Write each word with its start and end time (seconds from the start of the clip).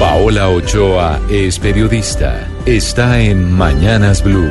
Paola 0.00 0.48
Ochoa 0.48 1.20
es 1.28 1.58
periodista. 1.58 2.48
Está 2.64 3.20
en 3.20 3.52
Mañanas 3.52 4.24
Blue. 4.24 4.48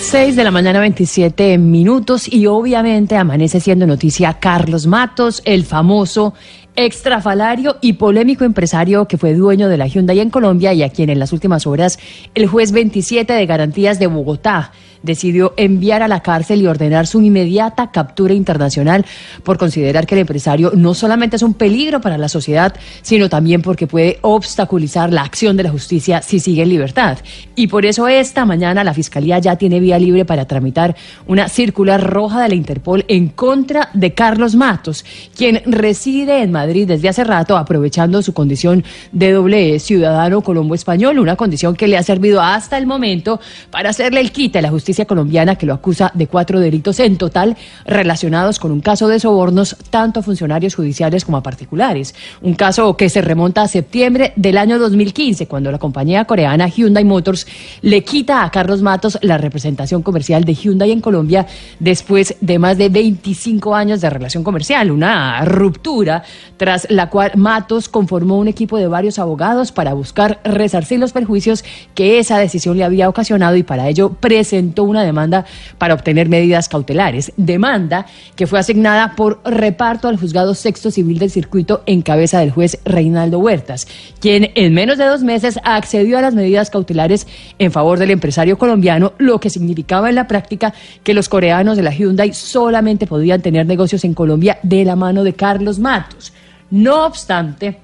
6 0.00 0.34
de 0.34 0.44
la 0.44 0.50
mañana 0.50 0.80
27 0.80 1.58
minutos 1.58 2.26
y 2.26 2.46
obviamente 2.46 3.18
amanece 3.18 3.60
siendo 3.60 3.86
noticia 3.86 4.38
Carlos 4.40 4.86
Matos, 4.86 5.42
el 5.44 5.66
famoso 5.66 6.32
extrafalario 6.74 7.76
y 7.82 7.92
polémico 7.92 8.44
empresario 8.44 9.06
que 9.06 9.18
fue 9.18 9.34
dueño 9.34 9.68
de 9.68 9.76
la 9.76 9.86
Hyundai 9.86 10.20
en 10.20 10.30
Colombia 10.30 10.72
y 10.72 10.82
a 10.82 10.88
quien 10.88 11.10
en 11.10 11.18
las 11.18 11.34
últimas 11.34 11.66
horas 11.66 11.98
el 12.34 12.46
juez 12.46 12.72
27 12.72 13.30
de 13.30 13.44
garantías 13.44 13.98
de 13.98 14.06
Bogotá 14.06 14.72
decidió 15.02 15.54
enviar 15.56 16.02
a 16.02 16.08
la 16.08 16.20
cárcel 16.20 16.62
y 16.62 16.66
ordenar 16.66 17.06
su 17.06 17.20
inmediata 17.22 17.90
captura 17.90 18.34
internacional 18.34 19.04
por 19.42 19.58
considerar 19.58 20.06
que 20.06 20.14
el 20.14 20.22
empresario 20.22 20.72
no 20.74 20.94
solamente 20.94 21.36
es 21.36 21.42
un 21.42 21.54
peligro 21.54 22.00
para 22.00 22.18
la 22.18 22.28
sociedad, 22.28 22.74
sino 23.02 23.28
también 23.28 23.62
porque 23.62 23.86
puede 23.86 24.18
obstaculizar 24.22 25.12
la 25.12 25.22
acción 25.22 25.56
de 25.56 25.62
la 25.62 25.70
justicia 25.70 26.22
si 26.22 26.40
sigue 26.40 26.62
en 26.62 26.68
libertad. 26.68 27.18
Y 27.56 27.68
por 27.68 27.86
eso 27.86 28.08
esta 28.08 28.44
mañana 28.44 28.84
la 28.84 28.94
Fiscalía 28.94 29.38
ya 29.38 29.56
tiene 29.56 29.80
vía 29.80 29.98
libre 29.98 30.24
para 30.24 30.44
tramitar 30.46 30.96
una 31.26 31.48
circular 31.48 32.02
roja 32.02 32.42
de 32.42 32.48
la 32.48 32.54
Interpol 32.54 33.04
en 33.08 33.28
contra 33.28 33.90
de 33.94 34.14
Carlos 34.14 34.54
Matos, 34.54 35.04
quien 35.36 35.62
reside 35.66 36.42
en 36.42 36.52
Madrid 36.52 36.86
desde 36.86 37.08
hace 37.08 37.24
rato, 37.24 37.56
aprovechando 37.56 38.22
su 38.22 38.32
condición 38.32 38.84
de 39.12 39.32
doble 39.32 39.78
ciudadano 39.78 40.42
colombo 40.42 40.74
español, 40.74 41.18
una 41.18 41.36
condición 41.36 41.74
que 41.74 41.88
le 41.88 41.96
ha 41.96 42.02
servido 42.02 42.40
hasta 42.40 42.78
el 42.78 42.86
momento 42.86 43.40
para 43.70 43.90
hacerle 43.90 44.20
el 44.20 44.32
quite 44.32 44.58
a 44.58 44.62
la 44.62 44.70
justicia 44.70 44.89
colombiana 45.06 45.56
que 45.56 45.66
lo 45.66 45.74
acusa 45.74 46.10
de 46.14 46.26
cuatro 46.26 46.60
delitos 46.60 47.00
en 47.00 47.16
total 47.16 47.56
relacionados 47.84 48.58
con 48.58 48.72
un 48.72 48.80
caso 48.80 49.08
de 49.08 49.20
sobornos 49.20 49.76
tanto 49.90 50.20
a 50.20 50.22
funcionarios 50.22 50.74
judiciales 50.74 51.24
como 51.24 51.36
a 51.36 51.42
particulares. 51.42 52.14
Un 52.42 52.54
caso 52.54 52.96
que 52.96 53.08
se 53.08 53.22
remonta 53.22 53.62
a 53.62 53.68
septiembre 53.68 54.32
del 54.36 54.58
año 54.58 54.78
2015, 54.78 55.46
cuando 55.46 55.70
la 55.70 55.78
compañía 55.78 56.24
coreana 56.24 56.68
Hyundai 56.68 57.04
Motors 57.04 57.46
le 57.82 58.04
quita 58.04 58.44
a 58.44 58.50
Carlos 58.50 58.82
Matos 58.82 59.18
la 59.22 59.38
representación 59.38 60.02
comercial 60.02 60.44
de 60.44 60.54
Hyundai 60.54 60.90
en 60.90 61.00
Colombia 61.00 61.46
después 61.78 62.36
de 62.40 62.58
más 62.58 62.78
de 62.78 62.88
25 62.88 63.74
años 63.74 64.00
de 64.00 64.10
relación 64.10 64.44
comercial, 64.44 64.90
una 64.90 65.44
ruptura 65.44 66.22
tras 66.56 66.86
la 66.90 67.08
cual 67.08 67.32
Matos 67.36 67.88
conformó 67.88 68.38
un 68.38 68.48
equipo 68.48 68.76
de 68.76 68.88
varios 68.88 69.18
abogados 69.18 69.72
para 69.72 69.94
buscar 69.94 70.40
resarcir 70.44 70.98
los 70.98 71.12
perjuicios 71.12 71.64
que 71.94 72.18
esa 72.18 72.38
decisión 72.38 72.76
le 72.76 72.84
había 72.84 73.08
ocasionado 73.08 73.56
y 73.56 73.62
para 73.62 73.88
ello 73.88 74.10
presentó 74.20 74.79
una 74.82 75.02
demanda 75.02 75.44
para 75.78 75.94
obtener 75.94 76.28
medidas 76.28 76.68
cautelares. 76.68 77.32
Demanda 77.36 78.06
que 78.36 78.46
fue 78.46 78.58
asignada 78.58 79.14
por 79.16 79.40
reparto 79.44 80.08
al 80.08 80.18
juzgado 80.18 80.54
sexto 80.54 80.90
civil 80.90 81.18
del 81.18 81.30
circuito 81.30 81.82
en 81.86 82.02
cabeza 82.02 82.40
del 82.40 82.50
juez 82.50 82.78
Reinaldo 82.84 83.38
Huertas, 83.38 83.86
quien 84.20 84.50
en 84.54 84.74
menos 84.74 84.98
de 84.98 85.06
dos 85.06 85.22
meses 85.22 85.58
accedió 85.64 86.18
a 86.18 86.22
las 86.22 86.34
medidas 86.34 86.70
cautelares 86.70 87.26
en 87.58 87.72
favor 87.72 87.98
del 87.98 88.10
empresario 88.10 88.58
colombiano, 88.58 89.12
lo 89.18 89.40
que 89.40 89.50
significaba 89.50 90.08
en 90.08 90.14
la 90.14 90.26
práctica 90.26 90.74
que 91.02 91.14
los 91.14 91.28
coreanos 91.28 91.76
de 91.76 91.82
la 91.82 91.92
Hyundai 91.92 92.32
solamente 92.32 93.06
podían 93.06 93.42
tener 93.42 93.66
negocios 93.66 94.04
en 94.04 94.14
Colombia 94.14 94.58
de 94.62 94.84
la 94.84 94.96
mano 94.96 95.24
de 95.24 95.34
Carlos 95.34 95.78
Matos. 95.78 96.32
No 96.70 97.04
obstante, 97.04 97.78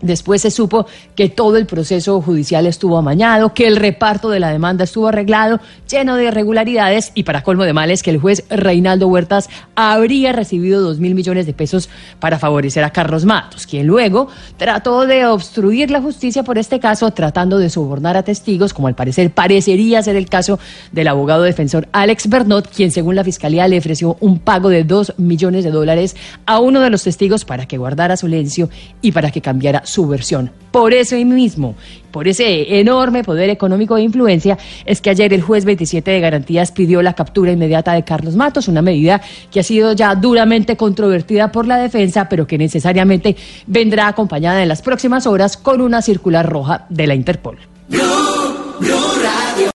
Después 0.00 0.42
se 0.42 0.52
supo 0.52 0.86
que 1.16 1.28
todo 1.28 1.56
el 1.56 1.66
proceso 1.66 2.20
judicial 2.20 2.66
estuvo 2.66 2.98
amañado, 2.98 3.52
que 3.52 3.66
el 3.66 3.74
reparto 3.74 4.30
de 4.30 4.38
la 4.38 4.50
demanda 4.50 4.84
estuvo 4.84 5.08
arreglado, 5.08 5.58
lleno 5.90 6.14
de 6.14 6.26
irregularidades 6.26 7.10
y 7.14 7.24
para 7.24 7.42
colmo 7.42 7.64
de 7.64 7.72
males 7.72 8.04
que 8.04 8.10
el 8.10 8.18
juez 8.18 8.44
Reinaldo 8.48 9.08
Huertas 9.08 9.48
habría 9.74 10.32
recibido 10.32 10.80
dos 10.80 11.00
mil 11.00 11.16
millones 11.16 11.46
de 11.46 11.52
pesos 11.52 11.88
para 12.20 12.38
favorecer 12.38 12.84
a 12.84 12.90
Carlos 12.90 13.24
Matos, 13.24 13.66
quien 13.66 13.88
luego 13.88 14.28
trató 14.56 15.04
de 15.04 15.26
obstruir 15.26 15.90
la 15.90 16.00
justicia 16.00 16.44
por 16.44 16.58
este 16.58 16.78
caso, 16.78 17.10
tratando 17.10 17.58
de 17.58 17.68
sobornar 17.68 18.16
a 18.16 18.22
testigos, 18.22 18.72
como 18.72 18.86
al 18.86 18.94
parecer 18.94 19.32
parecería 19.32 20.00
ser 20.00 20.14
el 20.14 20.28
caso 20.28 20.60
del 20.92 21.08
abogado 21.08 21.42
defensor 21.42 21.88
Alex 21.90 22.28
Bernot, 22.28 22.68
quien 22.68 22.92
según 22.92 23.16
la 23.16 23.24
fiscalía 23.24 23.66
le 23.66 23.78
ofreció 23.78 24.16
un 24.20 24.38
pago 24.38 24.68
de 24.68 24.84
dos 24.84 25.12
millones 25.16 25.64
de 25.64 25.72
dólares 25.72 26.14
a 26.46 26.60
uno 26.60 26.80
de 26.80 26.90
los 26.90 27.02
testigos 27.02 27.44
para 27.44 27.66
que 27.66 27.78
guardara 27.78 28.16
silencio 28.16 28.70
y 29.02 29.10
para 29.10 29.32
que 29.32 29.40
cambiara 29.40 29.82
su 29.88 30.06
versión. 30.06 30.50
Por 30.70 30.92
eso 30.92 31.16
mismo, 31.16 31.74
por 32.10 32.28
ese 32.28 32.78
enorme 32.78 33.24
poder 33.24 33.48
económico 33.48 33.96
e 33.96 34.02
influencia, 34.02 34.58
es 34.84 35.00
que 35.00 35.10
ayer 35.10 35.32
el 35.32 35.40
juez 35.40 35.64
27 35.64 36.10
de 36.10 36.20
garantías 36.20 36.72
pidió 36.72 37.00
la 37.00 37.14
captura 37.14 37.52
inmediata 37.52 37.94
de 37.94 38.04
Carlos 38.04 38.36
Matos, 38.36 38.68
una 38.68 38.82
medida 38.82 39.20
que 39.50 39.60
ha 39.60 39.62
sido 39.62 39.92
ya 39.94 40.14
duramente 40.14 40.76
controvertida 40.76 41.50
por 41.50 41.66
la 41.66 41.78
defensa, 41.78 42.28
pero 42.28 42.46
que 42.46 42.58
necesariamente 42.58 43.36
vendrá 43.66 44.08
acompañada 44.08 44.62
en 44.62 44.68
las 44.68 44.82
próximas 44.82 45.26
horas 45.26 45.56
con 45.56 45.80
una 45.80 46.02
circular 46.02 46.46
roja 46.46 46.86
de 46.90 47.06
la 47.06 47.14
Interpol. 47.14 47.58